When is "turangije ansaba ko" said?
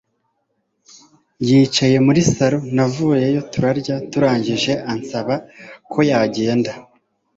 4.11-5.99